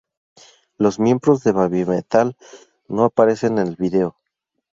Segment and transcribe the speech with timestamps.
[0.79, 2.35] Los miembros de Babymetal
[2.87, 4.15] no aparecen en el vídeo.